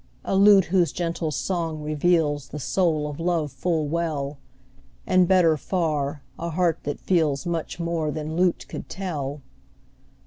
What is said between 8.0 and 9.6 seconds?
than lute could tell.